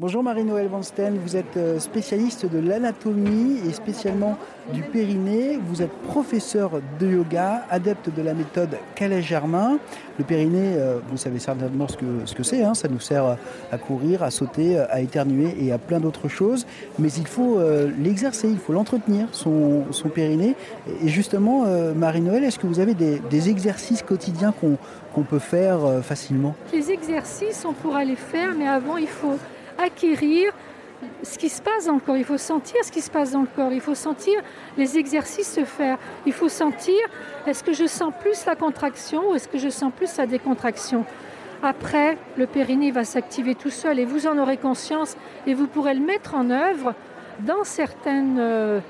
Bonjour 0.00 0.22
Marie-Noël 0.22 0.68
Van 0.68 0.80
Steen, 0.80 1.18
vous 1.18 1.36
êtes 1.36 1.56
euh, 1.56 1.80
spécialiste 1.80 2.46
de 2.46 2.60
l'anatomie 2.60 3.58
et 3.68 3.72
spécialement 3.72 4.38
du 4.72 4.82
périnée. 4.82 5.58
Vous 5.60 5.82
êtes 5.82 5.90
professeur 5.90 6.70
de 7.00 7.08
yoga, 7.08 7.64
adepte 7.68 8.08
de 8.14 8.22
la 8.22 8.32
méthode 8.32 8.78
Calais-Germain. 8.94 9.80
Le 10.16 10.24
périnée, 10.24 10.74
euh, 10.76 11.00
vous 11.10 11.16
savez 11.16 11.40
certainement 11.40 11.88
ce 11.88 11.96
que 11.96 12.06
ce 12.26 12.36
que 12.36 12.44
c'est, 12.44 12.62
hein. 12.62 12.74
ça 12.74 12.86
nous 12.86 13.00
sert 13.00 13.36
à 13.72 13.78
courir, 13.78 14.22
à 14.22 14.30
sauter, 14.30 14.78
à 14.78 15.00
éternuer 15.00 15.56
et 15.58 15.72
à 15.72 15.78
plein 15.78 15.98
d'autres 15.98 16.28
choses. 16.28 16.64
Mais 17.00 17.10
il 17.10 17.26
faut 17.26 17.58
euh, 17.58 17.90
l'exercer, 17.98 18.48
il 18.48 18.58
faut 18.58 18.72
l'entretenir, 18.72 19.26
son, 19.32 19.82
son, 19.90 20.10
périnée. 20.10 20.54
Et 21.02 21.08
justement, 21.08 21.64
Marie-Noël, 21.96 22.44
est-ce 22.44 22.60
que 22.60 22.68
vous 22.68 22.78
avez 22.78 22.94
des, 22.94 23.50
exercices 23.50 24.04
quotidiens 24.04 24.54
qu'on 25.12 25.22
peut 25.24 25.40
faire 25.40 25.80
facilement? 26.02 26.54
Les 26.72 26.92
exercices, 26.92 27.64
on 27.64 27.72
pourra 27.72 28.04
les 28.04 28.14
faire, 28.14 28.54
mais 28.56 28.68
avant, 28.68 28.96
il 28.96 29.08
faut 29.08 29.38
acquérir 29.78 30.52
ce 31.22 31.38
qui 31.38 31.48
se 31.48 31.62
passe 31.62 31.86
dans 31.86 31.94
le 31.94 32.00
corps. 32.00 32.16
Il 32.16 32.24
faut 32.24 32.38
sentir 32.38 32.76
ce 32.84 32.90
qui 32.90 33.00
se 33.00 33.10
passe 33.10 33.32
dans 33.32 33.42
le 33.42 33.48
corps. 33.54 33.72
Il 33.72 33.80
faut 33.80 33.94
sentir 33.94 34.40
les 34.76 34.98
exercices 34.98 35.52
se 35.52 35.64
faire. 35.64 35.98
Il 36.26 36.32
faut 36.32 36.48
sentir 36.48 36.98
est-ce 37.46 37.62
que 37.62 37.72
je 37.72 37.86
sens 37.86 38.12
plus 38.20 38.44
la 38.46 38.56
contraction 38.56 39.30
ou 39.30 39.34
est-ce 39.34 39.48
que 39.48 39.58
je 39.58 39.68
sens 39.68 39.92
plus 39.94 40.16
la 40.16 40.26
décontraction? 40.26 41.04
Après, 41.62 42.16
le 42.36 42.46
périnée 42.46 42.92
va 42.92 43.04
s'activer 43.04 43.54
tout 43.54 43.70
seul 43.70 43.98
et 43.98 44.04
vous 44.04 44.26
en 44.26 44.38
aurez 44.38 44.56
conscience 44.56 45.16
et 45.46 45.54
vous 45.54 45.66
pourrez 45.66 45.94
le 45.94 46.04
mettre 46.04 46.34
en 46.34 46.50
œuvre 46.50 46.94
dans 47.40 47.64
certaines 47.64 48.38
euh, 48.38 48.80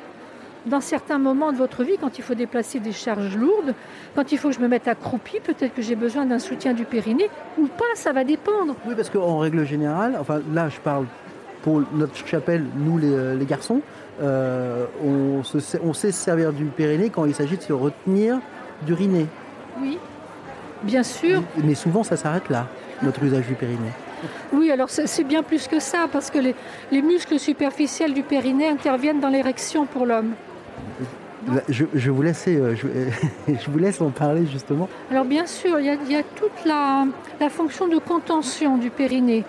dans 0.67 0.81
certains 0.81 1.19
moments 1.19 1.53
de 1.53 1.57
votre 1.57 1.85
vie, 1.85 1.97
quand 2.01 2.19
il 2.19 2.23
faut 2.23 2.35
déplacer 2.35 2.81
des 2.81 2.93
charges 2.93 3.37
lourdes, 3.37 3.75
quand 4.15 4.33
il 4.33 4.39
faut 4.39 4.49
que 4.49 4.55
je 4.55 4.61
me 4.61 4.69
mette 4.69 4.89
accroupi, 4.89 5.41
peut-être 5.41 5.75
que 5.75 5.83
j'ai 5.83 5.97
besoin 5.97 6.27
d'un 6.27 6.39
soutien 6.39 6.75
du 6.75 6.85
périnée, 6.85 7.31
ou 7.59 7.67
pas, 7.67 7.85
ça 7.95 8.13
va 8.13 8.25
dépendre. 8.25 8.75
Oui, 8.87 8.95
parce 8.95 9.11
qu'en 9.11 9.39
règle 9.39 9.65
générale, 9.65 10.17
enfin 10.21 10.41
là 10.53 10.69
je 10.69 10.79
parle 10.81 11.07
pour 11.63 11.83
notre 11.93 12.15
chapelle, 12.27 12.65
nous 12.77 12.99
les, 12.99 13.13
euh, 13.13 13.45
garçons, 13.45 13.81
euh, 14.23 14.87
on, 15.05 15.43
on, 15.83 15.93
sait 15.93 16.13
se 16.13 16.19
servir 16.19 16.53
du 16.53 16.65
périnée 16.67 17.11
quand 17.11 17.25
il 17.25 17.35
s'agit 17.35 17.57
de 17.57 17.63
se 17.63 17.73
retenir 17.73 18.39
d'uriner. 18.83 19.27
Oui, 19.81 19.99
bien 20.83 21.03
sûr. 21.03 21.43
Mais 21.63 21.75
souvent 21.75 22.03
ça 22.03 22.17
s'arrête 22.17 22.49
là, 22.49 22.67
notre 23.03 23.23
usage 23.23 23.47
du 23.47 23.55
périnée. 23.55 23.93
Oui, 24.53 24.71
alors 24.71 24.91
c'est 24.91 25.25
bien 25.25 25.43
plus 25.43 25.69
que 25.69 25.81
ça, 25.81 26.07
parce 26.11 26.31
que 26.31 26.39
les, 26.39 26.55
les 26.91 27.03
muscles 27.03 27.39
superficiels 27.39 28.15
du 28.15 28.23
périnée 28.23 28.69
interviennent 28.69 29.21
dans 29.21 29.29
l'érection 29.29 29.87
pour 29.87 30.07
l'homme. 30.07 30.35
Je, 31.69 32.11
vous 32.11 32.23
laisse, 32.23 32.45
euh, 32.49 32.75
je, 33.49 33.71
vous 33.71 33.79
laisse 33.79 34.01
en 34.01 34.11
parler 34.11 34.47
justement. 34.47 34.89
Alors 35.11 35.25
bien 35.25 35.47
sûr, 35.47 35.79
il 35.79 35.87
y 35.87 36.17
a, 36.17 36.23
toute 36.23 36.65
la, 36.65 37.07
fonction 37.49 37.89
de 37.89 37.99
contention 37.99 38.77
du 38.77 38.91
périnée. 38.91 39.45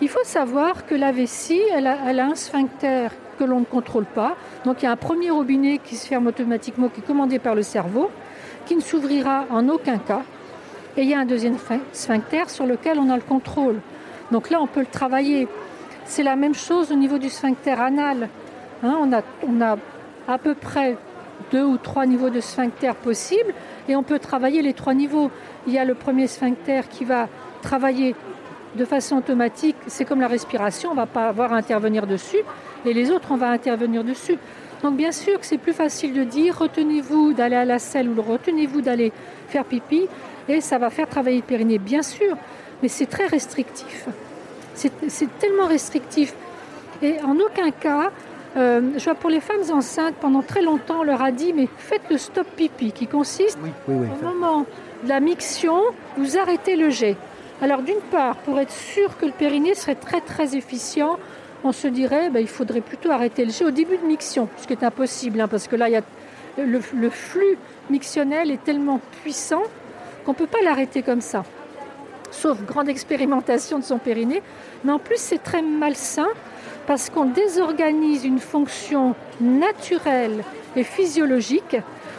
Il 0.00 0.08
faut 0.08 0.24
savoir 0.24 0.86
que 0.86 0.94
la 0.94 1.12
vessie, 1.12 1.62
elle 1.72 1.86
a, 1.86 2.24
un 2.24 2.34
sphincter 2.34 3.08
que 3.38 3.44
l'on 3.44 3.60
ne 3.60 3.64
contrôle 3.64 4.04
pas. 4.04 4.36
Donc 4.64 4.82
il 4.82 4.84
y 4.84 4.88
a 4.88 4.92
un 4.92 4.96
premier 4.96 5.30
robinet 5.30 5.78
qui 5.82 5.96
se 5.96 6.06
ferme 6.06 6.26
automatiquement, 6.26 6.88
qui 6.88 7.00
est 7.00 7.06
commandé 7.06 7.38
par 7.38 7.54
le 7.54 7.62
cerveau, 7.62 8.10
qui 8.66 8.76
ne 8.76 8.80
s'ouvrira 8.80 9.46
en 9.50 9.68
aucun 9.68 9.98
cas. 9.98 10.22
Et 10.96 11.02
il 11.02 11.08
y 11.08 11.14
a 11.14 11.18
un 11.18 11.24
deuxième 11.24 11.56
sphincter 11.92 12.48
sur 12.48 12.66
lequel 12.66 12.98
on 12.98 13.10
a 13.10 13.16
le 13.16 13.22
contrôle. 13.22 13.80
Donc 14.30 14.50
là, 14.50 14.60
on 14.60 14.66
peut 14.66 14.80
le 14.80 14.86
travailler. 14.86 15.48
C'est 16.04 16.22
la 16.22 16.36
même 16.36 16.54
chose 16.54 16.92
au 16.92 16.96
niveau 16.96 17.18
du 17.18 17.30
sphincter 17.30 17.72
anal. 17.78 18.28
Hein, 18.82 18.96
on, 19.00 19.12
a, 19.12 19.22
on 19.46 19.60
a 19.60 19.76
à 20.28 20.38
peu 20.38 20.54
près 20.54 20.96
deux 21.50 21.64
ou 21.64 21.76
trois 21.76 22.06
niveaux 22.06 22.30
de 22.30 22.40
sphincter 22.40 22.92
possibles 23.02 23.54
et 23.88 23.96
on 23.96 24.02
peut 24.02 24.18
travailler 24.18 24.62
les 24.62 24.74
trois 24.74 24.94
niveaux. 24.94 25.30
Il 25.66 25.72
y 25.72 25.78
a 25.78 25.84
le 25.84 25.94
premier 25.94 26.26
sphincter 26.26 26.82
qui 26.90 27.04
va 27.04 27.28
travailler 27.62 28.14
de 28.76 28.84
façon 28.84 29.16
automatique, 29.16 29.76
c'est 29.86 30.04
comme 30.04 30.20
la 30.20 30.28
respiration, 30.28 30.90
on 30.90 30.94
ne 30.94 31.00
va 31.00 31.06
pas 31.06 31.28
avoir 31.28 31.52
à 31.52 31.56
intervenir 31.56 32.06
dessus, 32.06 32.42
et 32.84 32.92
les 32.92 33.10
autres, 33.12 33.28
on 33.30 33.36
va 33.36 33.50
intervenir 33.50 34.02
dessus. 34.02 34.36
Donc 34.82 34.96
bien 34.96 35.12
sûr 35.12 35.38
que 35.38 35.46
c'est 35.46 35.58
plus 35.58 35.72
facile 35.72 36.12
de 36.12 36.24
dire 36.24 36.58
retenez-vous 36.58 37.32
d'aller 37.32 37.56
à 37.56 37.64
la 37.64 37.78
selle 37.78 38.08
ou 38.08 38.20
retenez-vous 38.20 38.80
d'aller 38.80 39.12
faire 39.48 39.64
pipi, 39.64 40.08
et 40.48 40.60
ça 40.60 40.78
va 40.78 40.90
faire 40.90 41.08
travailler 41.08 41.36
le 41.36 41.42
périnée, 41.42 41.78
bien 41.78 42.02
sûr, 42.02 42.36
mais 42.82 42.88
c'est 42.88 43.06
très 43.06 43.26
restrictif. 43.26 44.06
C'est 44.74 45.38
tellement 45.38 45.66
restrictif. 45.66 46.34
Et 47.02 47.20
en 47.22 47.38
aucun 47.38 47.70
cas, 47.70 48.10
euh, 48.56 48.80
je 48.96 49.04
vois 49.04 49.14
pour 49.14 49.30
les 49.30 49.40
femmes 49.40 49.70
enceintes, 49.72 50.14
pendant 50.16 50.42
très 50.42 50.62
longtemps, 50.62 51.00
on 51.00 51.02
leur 51.02 51.22
a 51.22 51.32
dit 51.32 51.52
mais 51.52 51.68
faites 51.76 52.02
le 52.10 52.18
stop 52.18 52.46
pipi, 52.56 52.92
qui 52.92 53.06
consiste 53.06 53.58
au 53.88 53.92
moment 53.92 54.66
de 55.02 55.08
la 55.08 55.20
miction, 55.20 55.80
vous 56.16 56.38
arrêtez 56.38 56.76
le 56.76 56.90
jet. 56.90 57.16
Alors 57.60 57.82
d'une 57.82 58.00
part, 58.10 58.36
pour 58.36 58.58
être 58.60 58.72
sûr 58.72 59.16
que 59.18 59.26
le 59.26 59.32
périnée 59.32 59.74
serait 59.74 59.94
très 59.96 60.20
très 60.20 60.56
efficient, 60.56 61.18
on 61.64 61.72
se 61.72 61.88
dirait 61.88 62.30
ben, 62.30 62.40
il 62.40 62.48
faudrait 62.48 62.80
plutôt 62.80 63.10
arrêter 63.10 63.44
le 63.44 63.50
jet 63.50 63.64
au 63.64 63.70
début 63.70 63.96
de 63.96 64.06
miction, 64.06 64.48
ce 64.56 64.66
qui 64.66 64.72
est 64.72 64.84
impossible, 64.84 65.40
hein, 65.40 65.48
parce 65.48 65.66
que 65.66 65.76
là, 65.76 65.88
y 65.88 65.96
a 65.96 66.02
le, 66.56 66.80
le 66.94 67.10
flux 67.10 67.58
mictionnel 67.90 68.50
est 68.50 68.62
tellement 68.62 69.00
puissant 69.22 69.62
qu'on 70.24 70.32
ne 70.32 70.36
peut 70.36 70.46
pas 70.46 70.62
l'arrêter 70.62 71.02
comme 71.02 71.20
ça. 71.20 71.44
Sauf 72.34 72.60
grande 72.62 72.88
expérimentation 72.88 73.78
de 73.78 73.84
son 73.84 73.98
périnée. 73.98 74.42
Mais 74.82 74.92
en 74.92 74.98
plus, 74.98 75.18
c'est 75.18 75.42
très 75.42 75.62
malsain 75.62 76.28
parce 76.86 77.08
qu'on 77.08 77.26
désorganise 77.26 78.24
une 78.24 78.40
fonction 78.40 79.14
naturelle 79.40 80.44
et 80.76 80.84
physiologique, 80.84 81.76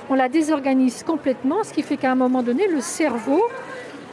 on 0.09 0.15
la 0.15 0.29
désorganise 0.29 1.03
complètement, 1.03 1.63
ce 1.63 1.73
qui 1.73 1.81
fait 1.81 1.97
qu'à 1.97 2.11
un 2.11 2.15
moment 2.15 2.43
donné, 2.43 2.67
le 2.67 2.81
cerveau 2.81 3.43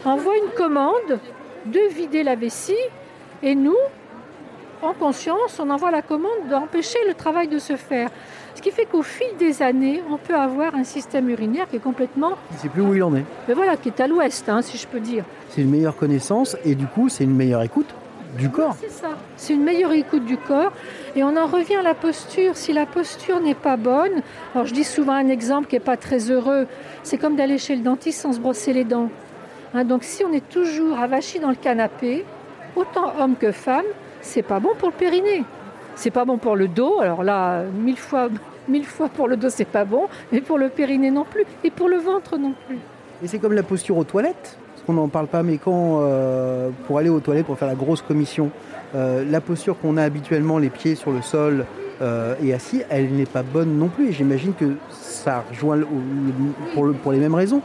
envoie 0.04 0.36
une 0.36 0.50
commande 0.56 1.20
de 1.66 1.80
vider 1.94 2.22
la 2.22 2.34
vessie 2.34 2.74
et 3.42 3.54
nous, 3.54 3.76
en 4.82 4.92
conscience, 4.92 5.58
on 5.58 5.70
envoie 5.70 5.90
la 5.90 6.02
commande 6.02 6.48
d'empêcher 6.50 6.98
le 7.06 7.14
travail 7.14 7.48
de 7.48 7.58
se 7.58 7.76
faire. 7.76 8.10
Ce 8.54 8.60
qui 8.60 8.70
fait 8.70 8.84
qu'au 8.84 9.02
fil 9.02 9.28
des 9.38 9.62
années, 9.62 10.02
on 10.10 10.18
peut 10.18 10.34
avoir 10.34 10.74
un 10.74 10.84
système 10.84 11.30
urinaire 11.30 11.68
qui 11.68 11.76
est 11.76 11.82
complètement... 11.82 12.32
Il 12.50 12.56
ne 12.56 12.60
sait 12.60 12.68
plus 12.68 12.82
où 12.82 12.94
il 12.94 13.02
en 13.02 13.14
est. 13.16 13.24
Mais 13.48 13.54
voilà, 13.54 13.76
qui 13.76 13.88
est 13.88 14.00
à 14.00 14.06
l'ouest, 14.06 14.48
hein, 14.48 14.60
si 14.62 14.76
je 14.76 14.86
peux 14.86 15.00
dire. 15.00 15.24
C'est 15.48 15.62
une 15.62 15.70
meilleure 15.70 15.96
connaissance 15.96 16.56
et 16.64 16.74
du 16.74 16.86
coup, 16.86 17.08
c'est 17.08 17.24
une 17.24 17.34
meilleure 17.34 17.62
écoute 17.62 17.88
du 18.36 18.48
corps. 18.48 18.76
C'est 18.80 18.90
ça, 18.90 19.10
c'est 19.36 19.54
une 19.54 19.62
meilleure 19.62 19.92
écoute 19.92 20.24
du 20.24 20.36
corps. 20.36 20.72
Et 21.16 21.22
on 21.22 21.36
en 21.36 21.46
revient 21.46 21.76
à 21.76 21.82
la 21.82 21.94
posture. 21.94 22.56
Si 22.56 22.72
la 22.72 22.86
posture 22.86 23.40
n'est 23.40 23.54
pas 23.54 23.76
bonne, 23.76 24.22
alors 24.54 24.66
je 24.66 24.74
dis 24.74 24.84
souvent 24.84 25.12
un 25.12 25.28
exemple 25.28 25.68
qui 25.68 25.76
n'est 25.76 25.80
pas 25.80 25.96
très 25.96 26.30
heureux, 26.30 26.66
c'est 27.02 27.18
comme 27.18 27.36
d'aller 27.36 27.58
chez 27.58 27.76
le 27.76 27.82
dentiste 27.82 28.20
sans 28.20 28.32
se 28.32 28.40
brosser 28.40 28.72
les 28.72 28.84
dents. 28.84 29.10
Hein, 29.74 29.84
donc 29.84 30.04
si 30.04 30.24
on 30.24 30.32
est 30.32 30.46
toujours 30.48 30.98
avachi 30.98 31.38
dans 31.38 31.50
le 31.50 31.56
canapé, 31.56 32.24
autant 32.76 33.12
homme 33.18 33.36
que 33.36 33.52
femme, 33.52 33.84
c'est 34.22 34.42
pas 34.42 34.60
bon 34.60 34.70
pour 34.78 34.88
le 34.88 34.94
périnée. 34.94 35.44
C'est 35.94 36.10
pas 36.10 36.24
bon 36.24 36.38
pour 36.38 36.56
le 36.56 36.68
dos. 36.68 37.00
Alors 37.00 37.22
là, 37.22 37.64
mille 37.64 37.98
fois, 37.98 38.28
mille 38.68 38.86
fois 38.86 39.08
pour 39.08 39.28
le 39.28 39.36
dos, 39.36 39.50
c'est 39.50 39.66
pas 39.66 39.84
bon, 39.84 40.08
mais 40.32 40.40
pour 40.40 40.58
le 40.58 40.70
périnée 40.70 41.10
non 41.10 41.24
plus, 41.24 41.44
et 41.62 41.70
pour 41.70 41.88
le 41.88 41.98
ventre 41.98 42.38
non 42.38 42.54
plus. 42.66 42.78
Et 43.22 43.28
c'est 43.28 43.38
comme 43.38 43.52
la 43.52 43.62
posture 43.62 43.98
aux 43.98 44.04
toilettes 44.04 44.58
qu'on 44.86 44.94
n'en 44.94 45.08
parle 45.08 45.26
pas, 45.26 45.42
mais 45.42 45.58
quand 45.58 46.00
euh, 46.02 46.70
pour 46.86 46.98
aller 46.98 47.08
aux 47.08 47.20
toilettes, 47.20 47.46
pour 47.46 47.58
faire 47.58 47.68
la 47.68 47.74
grosse 47.74 48.02
commission, 48.02 48.50
euh, 48.94 49.24
la 49.28 49.40
posture 49.40 49.78
qu'on 49.78 49.96
a 49.96 50.02
habituellement, 50.02 50.58
les 50.58 50.70
pieds 50.70 50.94
sur 50.94 51.12
le 51.12 51.22
sol 51.22 51.66
euh, 52.00 52.34
et 52.42 52.52
assis, 52.52 52.82
elle 52.90 53.12
n'est 53.12 53.26
pas 53.26 53.42
bonne 53.42 53.78
non 53.78 53.88
plus. 53.88 54.08
Et 54.08 54.12
j'imagine 54.12 54.54
que 54.54 54.76
ça 54.90 55.44
rejoint 55.48 55.80
pour, 56.74 56.92
pour 57.02 57.12
les 57.12 57.18
mêmes 57.18 57.34
raisons. 57.34 57.62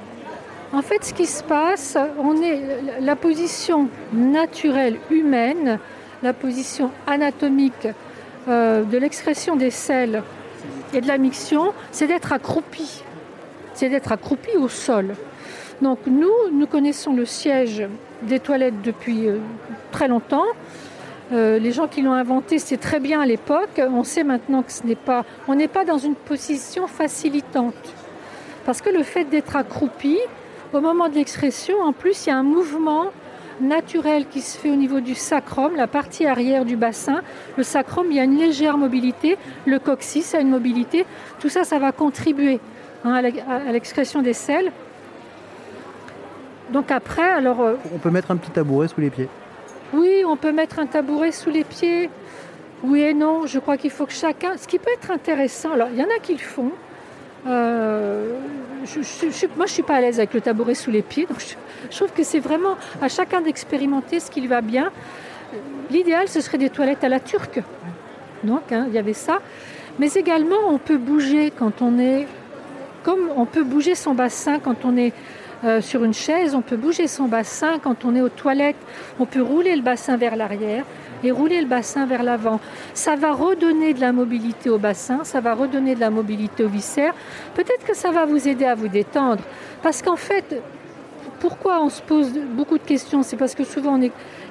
En 0.74 0.82
fait, 0.82 1.04
ce 1.04 1.14
qui 1.14 1.26
se 1.26 1.44
passe, 1.44 1.98
on 2.20 2.42
est 2.42 2.62
la 3.00 3.16
position 3.16 3.88
naturelle 4.14 4.98
humaine, 5.10 5.80
la 6.24 6.34
position 6.34 6.92
anatomique 7.06 7.88
de 8.48 8.98
l'excrétion 8.98 9.56
des 9.56 9.72
selles 9.72 10.24
et 10.94 11.02
de 11.02 11.08
la 11.08 11.18
miction, 11.18 11.74
c'est 11.92 12.08
d'être 12.08 12.34
accroupi. 12.34 13.04
C'est 13.74 13.90
d'être 13.90 14.12
accroupi 14.12 14.58
au 14.58 14.68
sol. 14.68 15.16
Donc 15.82 16.00
nous, 16.08 16.32
nous 16.52 16.66
connaissons 16.66 17.14
le 17.14 17.26
siège 17.26 17.84
des 18.24 18.40
toilettes 18.40 18.82
depuis 18.82 19.28
euh, 19.28 19.38
très 19.92 20.08
longtemps. 20.08 20.46
Euh, 21.32 21.60
les 21.60 21.72
gens 21.72 21.88
qui 21.88 22.02
l'ont 22.02 22.14
inventé, 22.14 22.58
c'est 22.58 22.78
très 22.78 23.00
bien 23.00 23.22
à 23.22 23.26
l'époque. 23.26 23.80
On 23.80 24.04
sait 24.04 24.24
maintenant 24.24 24.64
que 24.64 24.72
ce 24.72 24.84
n'est 24.86 24.96
pas, 24.96 25.24
on 25.48 25.54
n'est 25.54 25.68
pas 25.68 25.86
dans 25.86 25.98
une 26.00 26.16
position 26.16 26.88
facilitante. 26.88 27.76
Parce 28.66 28.82
que 28.82 28.90
le 28.90 29.04
fait 29.04 29.26
d'être 29.26 29.56
accroupi, 29.56 30.18
au 30.74 30.82
moment 30.82 31.10
de 31.10 31.16
l'excrétion, 31.16 31.80
en 31.82 31.94
plus, 31.94 32.26
il 32.26 32.30
y 32.30 32.32
a 32.32 32.38
un 32.38 32.44
mouvement 32.44 33.12
naturel 33.62 34.28
qui 34.28 34.42
se 34.42 34.58
fait 34.58 34.70
au 34.70 34.76
niveau 34.76 35.00
du 35.00 35.16
sacrum, 35.16 35.76
la 35.76 35.88
partie 35.88 36.26
arrière 36.26 36.66
du 36.66 36.76
bassin. 36.76 37.22
Le 37.58 37.64
sacrum, 37.64 38.08
il 38.10 38.18
y 38.18 38.20
a 38.20 38.24
une 38.24 38.38
légère 38.38 38.78
mobilité. 38.78 39.38
Le 39.66 39.80
coccyx 39.80 40.36
a 40.36 40.40
une 40.40 40.50
mobilité. 40.50 41.06
Tout 41.40 41.50
ça, 41.50 41.64
ça 41.64 41.80
va 41.80 41.92
contribuer 41.92 42.60
hein, 43.04 43.14
à 43.14 43.72
l'excrétion 43.72 44.22
des 44.22 44.34
selles. 44.34 44.72
Donc 46.72 46.92
après, 46.92 47.30
alors... 47.30 47.62
Euh, 47.62 47.76
on 47.94 47.98
peut 47.98 48.12
mettre 48.12 48.32
un 48.32 48.38
petit 48.38 48.52
tabouret 48.52 48.88
sous 48.88 49.00
les 49.00 49.10
pieds 49.10 49.30
Oui, 49.94 50.24
on 50.26 50.36
peut 50.36 50.52
mettre 50.52 50.80
un 50.80 50.86
tabouret 50.86 51.32
sous 51.32 51.50
les 51.50 51.64
pieds. 51.64 52.10
Oui 52.84 53.02
et 53.02 53.14
non, 53.14 53.46
je 53.46 53.60
crois 53.60 53.78
qu'il 53.78 53.92
faut 53.92 54.06
que 54.06 54.14
chacun... 54.14 54.58
Ce 54.58 54.68
qui 54.68 54.78
peut 54.78 54.92
être 54.92 55.12
intéressant, 55.12 55.72
alors 55.72 55.88
il 55.92 56.00
y 56.00 56.04
en 56.04 56.10
a 56.10 56.20
qui 56.22 56.34
le 56.34 56.40
font. 56.40 56.72
Euh, 57.48 58.38
je, 58.86 59.48
moi, 59.56 59.66
je 59.66 59.72
suis 59.72 59.84
pas 59.84 59.96
à 59.96 60.02
l'aise 60.02 60.20
avec 60.20 60.34
le 60.34 60.42
tabouret 60.42 60.76
sous 60.76 60.92
les 60.92 61.02
pieds, 61.02 61.28
je, 61.90 61.96
trouve 61.96 62.12
que 62.12 62.24
c'est 62.24 62.40
vraiment 62.40 62.76
à 63.02 63.08
chacun 63.08 63.42
d'expérimenter 63.42 64.20
ce 64.20 64.30
qui 64.32 64.42
lui 64.42 64.48
va 64.48 64.62
bien. 64.62 64.92
L'idéal, 65.90 66.28
ce 66.28 66.42
serait 66.42 66.58
des 66.58 66.70
toilettes 66.70 67.04
à 67.04 67.10
la 67.10 67.20
turque. 67.20 67.62
Donc, 68.44 68.72
hein, 68.72 68.86
il 68.88 68.94
y 68.94 68.98
avait 68.98 69.14
ça. 69.14 69.40
Mais 70.00 70.12
également, 70.14 70.58
on 70.68 70.78
peut 70.78 70.98
bouger 70.98 71.52
quand 71.52 71.82
on 71.82 71.98
est, 72.00 72.28
comme 73.04 73.30
on 73.36 73.46
peut 73.46 73.64
bouger 73.64 73.96
son 73.96 74.14
bassin 74.14 74.60
quand 74.60 74.86
on 74.86 74.98
est 74.98 75.14
euh, 75.64 75.82
sur 75.82 76.04
une 76.04 76.14
chaise, 76.14 76.54
on 76.54 76.62
peut 76.62 76.78
bouger 76.78 77.08
son 77.08 77.26
bassin 77.26 77.80
quand 77.82 78.06
on 78.06 78.16
est 78.16 78.22
aux 78.22 78.30
toilettes, 78.30 78.78
on 79.20 79.26
peut 79.26 79.42
rouler 79.42 79.76
le 79.76 79.82
bassin 79.82 80.16
vers 80.16 80.36
l'arrière 80.36 80.86
et 81.24 81.32
rouler 81.32 81.62
le 81.62 81.68
bassin 81.68 82.06
vers 82.06 82.22
l'avant. 82.22 82.60
Ça 82.94 83.16
va 83.16 83.34
redonner 83.34 83.94
de 83.94 84.02
la 84.02 84.12
mobilité 84.12 84.70
au 84.70 84.78
bassin, 84.78 85.24
ça 85.24 85.42
va 85.42 85.56
redonner 85.56 85.96
de 85.96 86.00
la 86.00 86.12
mobilité 86.12 86.64
au 86.64 86.68
viscère. 86.68 87.14
Peut-être 87.56 87.86
que 87.86 87.96
ça 87.96 88.12
va 88.12 88.26
vous 88.26 88.48
aider 88.48 88.66
à 88.66 88.76
vous 88.76 88.88
détendre. 88.88 89.42
Parce 89.82 90.02
qu'en 90.04 90.16
fait, 90.16 90.62
pourquoi 91.40 91.82
on 91.82 91.90
se 91.90 92.02
pose 92.02 92.32
beaucoup 92.52 92.78
de 92.78 92.84
questions? 92.84 93.24
C'est 93.24 93.38
parce 93.38 93.56
que 93.56 93.64
souvent 93.64 94.00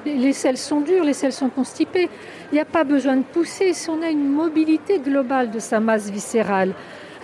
les 0.05 0.33
selles 0.33 0.59
sont 0.59 0.81
dures, 0.81 1.05
les 1.05 1.13
selles 1.13 1.33
sont 1.33 1.49
constipées. 1.49 2.09
Il 2.51 2.55
n'y 2.55 2.61
a 2.61 2.65
pas 2.65 2.85
besoin 2.85 3.17
de 3.17 3.23
pousser 3.23 3.73
si 3.73 3.91
on 3.91 4.03
a 4.03 4.11
une 4.11 4.29
mobilité 4.29 4.99
globale 4.99 5.51
de 5.51 5.59
sa 5.59 5.81
masse 5.81 6.11
viscérale 6.11 6.73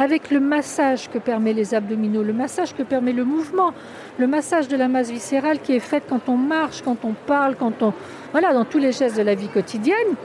avec 0.03 0.33
le 0.33 0.41
massage 0.41 1.09
que 1.09 1.19
permet 1.19 1.53
les 1.53 1.75
abdominaux, 1.75 2.25
le 2.25 2.33
massage 2.33 2.75
que 2.75 2.83
permet 2.83 3.13
le 3.13 3.25
mouvement, 3.25 3.73
le 4.19 4.27
massage 4.27 4.67
de 4.67 4.77
la 4.77 4.89
masse 4.89 5.11
viscérale 5.13 5.61
qui 5.61 5.77
est 5.77 5.81
fait 5.81 6.03
quand 6.09 6.29
on 6.29 6.37
marche, 6.37 6.83
quand 6.83 7.05
on 7.05 7.13
parle, 7.13 7.55
quand 7.55 7.83
on 7.83 7.95
voilà, 8.33 8.53
dans 8.53 8.65
tous 8.65 8.79
les 8.79 8.91
gestes 8.91 9.17
de 9.17 9.23
la 9.23 9.37
vie 9.37 9.47
quotidienne. 9.47 10.17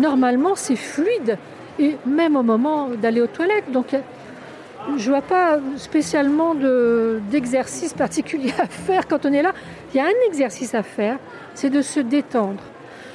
Normalement, 0.00 0.56
c'est 0.56 0.74
fluide 0.74 1.38
et 1.78 1.96
même 2.06 2.34
au 2.34 2.42
moment 2.42 2.88
d'aller 2.88 3.20
aux 3.20 3.28
toilettes. 3.28 3.70
Donc 3.70 3.94
je 4.96 5.08
vois 5.08 5.22
pas 5.22 5.60
spécialement 5.76 6.56
d'exercice 7.30 7.92
particulier 7.92 8.52
à 8.58 8.66
faire 8.66 9.06
quand 9.06 9.24
on 9.26 9.32
est 9.32 9.42
là. 9.42 9.52
Il 9.94 9.98
y 9.98 10.00
a 10.00 10.06
un 10.06 10.26
exercice 10.26 10.74
à 10.74 10.82
faire, 10.82 11.18
c'est 11.54 11.70
de 11.70 11.82
se 11.82 12.00
détendre. 12.00 12.62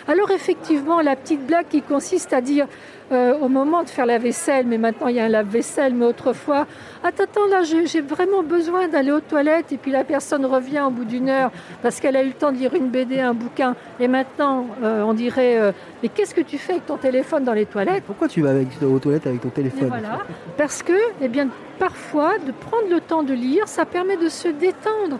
Alors 0.07 0.31
effectivement, 0.31 1.01
la 1.01 1.15
petite 1.15 1.45
blague 1.45 1.67
qui 1.69 1.81
consiste 1.81 2.33
à 2.33 2.41
dire 2.41 2.67
euh, 3.11 3.37
au 3.37 3.47
moment 3.47 3.83
de 3.83 3.89
faire 3.89 4.05
la 4.05 4.17
vaisselle, 4.17 4.65
mais 4.67 4.77
maintenant 4.77 5.07
il 5.07 5.15
y 5.15 5.19
a 5.19 5.25
un 5.25 5.29
lave-vaisselle, 5.29 5.93
mais 5.93 6.05
autrefois, 6.05 6.67
attends, 7.03 7.23
attends 7.23 7.47
là 7.47 7.61
j'ai 7.63 8.01
vraiment 8.01 8.43
besoin 8.43 8.87
d'aller 8.87 9.11
aux 9.11 9.19
toilettes, 9.19 9.71
et 9.71 9.77
puis 9.77 9.91
la 9.91 10.03
personne 10.03 10.45
revient 10.45 10.83
au 10.87 10.89
bout 10.89 11.05
d'une 11.05 11.29
heure 11.29 11.51
parce 11.81 11.99
qu'elle 11.99 12.15
a 12.15 12.23
eu 12.23 12.27
le 12.27 12.33
temps 12.33 12.51
de 12.51 12.57
lire 12.57 12.73
une 12.73 12.89
BD, 12.89 13.19
un 13.19 13.33
bouquin, 13.33 13.75
et 13.99 14.07
maintenant 14.07 14.67
euh, 14.83 15.03
on 15.03 15.13
dirait, 15.13 15.59
euh, 15.59 15.71
mais 16.01 16.09
qu'est-ce 16.09 16.33
que 16.33 16.41
tu 16.41 16.57
fais 16.57 16.73
avec 16.73 16.85
ton 16.85 16.97
téléphone 16.97 17.43
dans 17.43 17.53
les 17.53 17.65
toilettes? 17.65 18.03
Pourquoi 18.05 18.27
tu 18.27 18.41
vas 18.41 18.51
avec, 18.51 18.69
aux 18.81 18.99
toilettes 18.99 19.27
avec 19.27 19.41
ton 19.41 19.49
téléphone? 19.49 19.89
Voilà, 19.89 20.19
parce 20.57 20.81
que, 20.81 20.93
eh 21.21 21.27
bien, 21.27 21.49
parfois, 21.79 22.37
de 22.39 22.51
prendre 22.51 22.89
le 22.89 22.99
temps 22.99 23.23
de 23.23 23.33
lire, 23.33 23.67
ça 23.67 23.85
permet 23.85 24.17
de 24.17 24.29
se 24.29 24.47
détendre. 24.47 25.19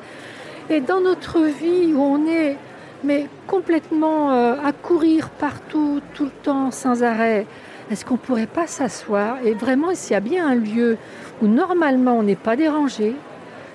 Et 0.69 0.79
dans 0.79 1.01
notre 1.01 1.39
vie 1.41 1.93
où 1.93 2.01
on 2.01 2.25
est 2.27 2.57
mais 3.03 3.27
complètement 3.47 4.31
euh, 4.31 4.55
à 4.63 4.71
courir 4.71 5.29
partout, 5.29 6.01
tout 6.13 6.25
le 6.25 6.31
temps, 6.31 6.71
sans 6.71 7.03
arrêt. 7.03 7.45
Est-ce 7.91 8.05
qu'on 8.05 8.13
ne 8.13 8.19
pourrait 8.19 8.47
pas 8.47 8.67
s'asseoir? 8.67 9.37
Et 9.43 9.53
vraiment, 9.53 9.93
s'il 9.93 10.13
y 10.13 10.15
a 10.15 10.21
bien 10.21 10.47
un 10.47 10.55
lieu 10.55 10.97
où 11.41 11.47
normalement 11.47 12.13
on 12.13 12.23
n'est 12.23 12.35
pas 12.35 12.55
dérangé, 12.55 13.15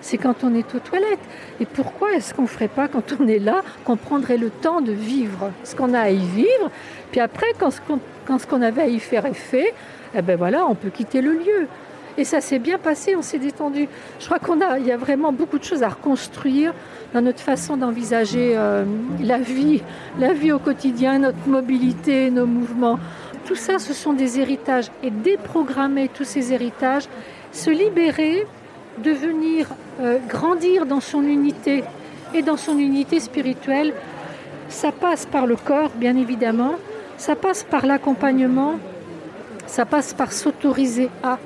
c'est 0.01 0.17
quand 0.17 0.45
on 0.45 0.55
est 0.55 0.75
aux 0.75 0.79
toilettes. 0.79 1.19
Et 1.61 1.67
pourquoi 1.67 2.15
est-ce 2.15 2.33
qu'on 2.33 2.43
ne 2.43 2.47
ferait 2.47 2.69
pas 2.69 2.89
quand 2.89 3.15
on 3.21 3.27
est 3.27 3.39
là, 3.39 3.63
qu'on 3.85 3.97
prendrait 3.97 4.39
le 4.39 4.51
temps 4.51 4.81
de 4.81 4.93
vivre 4.93 5.51
ce 5.65 5.75
qu'on 5.77 5.93
a 5.93 6.01
à 6.01 6.11
y 6.11 6.25
vivre? 6.25 6.71
Puis 7.11 7.21
après, 7.21 7.47
quand 7.59 7.71
ce 7.71 8.47
qu'on 8.47 8.63
avait 8.63 8.83
à 8.83 8.89
y 8.89 9.01
faire 9.01 9.27
est 9.27 9.35
fait, 9.35 9.75
eh 10.15 10.23
ben 10.23 10.37
voilà, 10.37 10.67
on 10.67 10.75
peut 10.75 10.91
quitter 10.91 11.21
le 11.21 11.33
lieu. 11.33 11.67
Et 12.19 12.25
ça 12.25 12.41
s'est 12.41 12.59
bien 12.59 12.79
passé, 12.79 13.15
on 13.15 13.23
s'est 13.23 13.39
détendu. 13.39 13.89
Je 14.19 14.27
crois 14.27 14.41
qu'on 14.41 14.61
a, 14.61 14.81
y 14.81 14.91
a 14.91 14.97
vraiment 14.97 15.33
beaucoup 15.33 15.57
de 15.57 15.63
choses 15.63 15.85
à 15.85 15.89
reconstruire 15.89 16.75
dans 17.15 17.23
notre 17.23 17.39
façon 17.39 17.77
d'envisager 17.77 18.55
euh, 18.57 18.85
la 19.23 19.39
vie, 19.39 19.83
la 20.19 20.33
vie 20.33 20.51
au 20.51 20.59
quotidien, 20.59 21.21
notre 21.21 21.47
mobilité, 21.47 22.33
nos 22.33 22.45
mouvements. 22.45 22.99
Tout 23.47 23.55
ça, 23.55 23.79
ce 23.79 23.95
sont 23.95 24.15
des 24.15 24.41
héritages. 24.41 24.91
Et 25.05 25.11
déprogrammer 25.11 26.09
tous 26.09 26.25
ces 26.25 26.53
héritages, 26.53 27.05
se 27.53 27.71
libérer, 27.71 28.45
devenir, 29.05 29.69
euh, 30.01 30.19
grandir 30.29 30.87
dans 30.87 31.01
son 31.01 31.23
unité 31.23 31.85
et 32.35 32.43
dans 32.43 32.57
son 32.57 32.79
unité 32.79 33.21
spirituelle, 33.21 33.95
ça 34.69 34.91
passe 34.91 35.25
par 35.25 35.47
le 35.47 35.55
corps, 35.55 35.91
bien 35.95 36.17
évidemment, 36.17 36.75
ça 37.17 37.37
passe 37.37 37.63
par 37.63 37.87
l'accompagnement, 37.87 38.75
ça 39.67 39.87
passe 39.87 40.15
par 40.15 40.33
s'autoriser 40.33 41.11
à. 41.23 41.39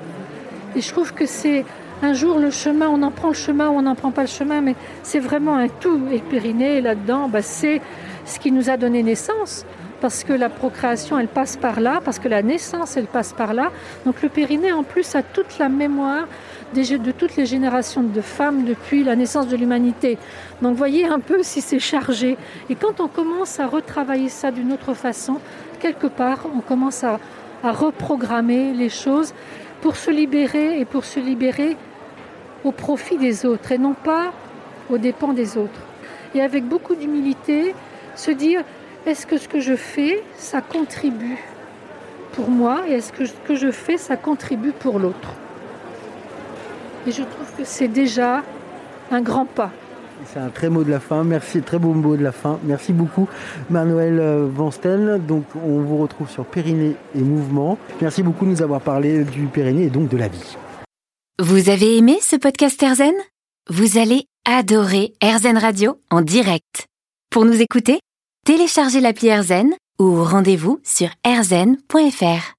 Et 0.75 0.81
je 0.81 0.89
trouve 0.91 1.13
que 1.13 1.25
c'est 1.25 1.65
un 2.01 2.13
jour 2.13 2.39
le 2.39 2.51
chemin, 2.51 2.89
on 2.89 3.01
en 3.03 3.11
prend 3.11 3.29
le 3.29 3.33
chemin 3.33 3.69
ou 3.69 3.73
on 3.77 3.83
n'en 3.83 3.95
prend 3.95 4.11
pas 4.11 4.21
le 4.21 4.27
chemin, 4.27 4.61
mais 4.61 4.75
c'est 5.03 5.19
vraiment 5.19 5.55
un 5.55 5.67
tout. 5.67 6.01
Et 6.11 6.17
le 6.17 6.23
périnée, 6.23 6.81
là-dedans, 6.81 7.29
bah, 7.29 7.41
c'est 7.41 7.81
ce 8.25 8.39
qui 8.39 8.51
nous 8.51 8.69
a 8.69 8.77
donné 8.77 9.03
naissance. 9.03 9.65
Parce 10.01 10.25
que 10.25 10.33
la 10.33 10.49
procréation, 10.49 11.17
elle 11.17 11.29
passe 11.29 11.55
par 11.55 11.79
là, 11.79 12.01
parce 12.03 12.19
que 12.19 12.27
la 12.27 12.41
naissance, 12.41 12.97
elle 12.97 13.05
passe 13.05 13.31
par 13.31 13.53
là. 13.53 13.71
Donc 14.05 14.21
le 14.21 14.27
périnée, 14.27 14.73
en 14.73 14.83
plus, 14.83 15.15
a 15.15 15.23
toute 15.23 15.59
la 15.59 15.69
mémoire 15.69 16.27
de 16.73 17.11
toutes 17.11 17.35
les 17.35 17.45
générations 17.45 18.01
de 18.01 18.21
femmes 18.21 18.65
depuis 18.65 19.03
la 19.03 19.15
naissance 19.15 19.47
de 19.47 19.55
l'humanité. 19.55 20.17
Donc 20.61 20.75
voyez 20.75 21.05
un 21.05 21.19
peu 21.19 21.43
si 21.43 21.61
c'est 21.61 21.79
chargé. 21.79 22.35
Et 22.69 22.75
quand 22.75 22.99
on 22.99 23.07
commence 23.07 23.59
à 23.59 23.67
retravailler 23.67 24.29
ça 24.29 24.49
d'une 24.49 24.71
autre 24.73 24.93
façon, 24.95 25.39
quelque 25.79 26.07
part, 26.07 26.47
on 26.55 26.61
commence 26.61 27.03
à, 27.03 27.19
à 27.63 27.71
reprogrammer 27.71 28.73
les 28.73 28.89
choses 28.89 29.33
pour 29.81 29.95
se 29.95 30.11
libérer 30.11 30.79
et 30.79 30.85
pour 30.85 31.05
se 31.05 31.19
libérer 31.19 31.77
au 32.63 32.71
profit 32.71 33.17
des 33.17 33.45
autres 33.45 33.71
et 33.71 33.77
non 33.77 33.93
pas 33.93 34.33
aux 34.89 34.97
dépens 34.97 35.33
des 35.33 35.57
autres. 35.57 35.81
Et 36.35 36.41
avec 36.41 36.65
beaucoup 36.65 36.95
d'humilité, 36.95 37.73
se 38.15 38.31
dire 38.31 38.63
est-ce 39.05 39.25
que 39.25 39.37
ce 39.37 39.47
que 39.47 39.59
je 39.59 39.75
fais, 39.75 40.23
ça 40.35 40.61
contribue 40.61 41.37
pour 42.33 42.49
moi 42.49 42.83
et 42.87 42.93
est-ce 42.93 43.11
que 43.11 43.25
ce 43.25 43.33
que 43.45 43.55
je 43.55 43.71
fais, 43.71 43.97
ça 43.97 44.17
contribue 44.17 44.71
pour 44.71 44.99
l'autre? 44.99 45.33
Et 47.05 47.11
je 47.11 47.23
trouve 47.23 47.51
que 47.57 47.63
c'est 47.63 47.89
déjà 47.89 48.43
un 49.11 49.21
grand 49.21 49.45
pas. 49.45 49.71
C'est 50.25 50.39
un 50.39 50.49
très 50.49 50.69
mot 50.69 50.83
de 50.83 50.91
la 50.91 50.99
fin. 50.99 51.23
Merci, 51.23 51.61
très 51.61 51.79
beau 51.79 51.93
mot 51.93 52.15
de 52.15 52.23
la 52.23 52.31
fin. 52.31 52.59
Merci 52.63 52.93
beaucoup, 52.93 53.27
Manuel 53.69 54.19
euh, 54.19 54.47
Vanstel. 54.47 55.21
Donc, 55.27 55.45
on 55.55 55.79
vous 55.81 55.97
retrouve 55.97 56.29
sur 56.29 56.45
Périnée 56.45 56.95
et 57.15 57.21
Mouvement. 57.21 57.77
Merci 58.01 58.23
beaucoup 58.23 58.45
de 58.45 58.51
nous 58.51 58.61
avoir 58.61 58.81
parlé 58.81 59.23
du 59.23 59.45
Périnée 59.47 59.83
et 59.83 59.89
donc 59.89 60.09
de 60.09 60.17
la 60.17 60.27
vie. 60.27 60.57
Vous 61.39 61.69
avez 61.69 61.97
aimé 61.97 62.17
ce 62.21 62.35
podcast 62.35 62.81
Erzen 62.83 63.13
Vous 63.69 63.97
allez 63.97 64.25
adorer 64.45 65.13
Erzen 65.21 65.57
Radio 65.57 65.97
en 66.11 66.21
direct. 66.21 66.87
Pour 67.31 67.45
nous 67.45 67.61
écouter, 67.61 67.99
téléchargez 68.45 69.01
l'appli 69.01 69.29
Erzen 69.29 69.71
ou 69.99 70.23
rendez-vous 70.23 70.79
sur 70.83 71.09
erzen.fr. 71.25 72.51